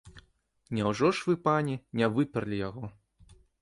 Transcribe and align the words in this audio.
Няўжо 0.77 1.11
ж 1.19 1.29
вы, 1.29 1.37
пані, 1.45 1.79
не 2.01 2.11
выперлі 2.17 2.57
яго? 2.69 2.95